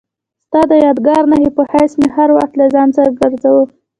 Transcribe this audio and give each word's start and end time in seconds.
ستا 0.45 0.61
د 0.71 0.73
یادګار 0.85 1.23
نښې 1.31 1.49
په 1.57 1.63
حیث 1.71 1.91
مې 1.99 2.07
هر 2.15 2.29
وخت 2.37 2.53
له 2.59 2.65
ځان 2.75 2.89
سره 2.97 3.09
ګرځاوه. 3.19 3.65